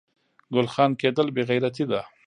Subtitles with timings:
[0.53, 2.01] ګل خان کیدل بې غیرتي ده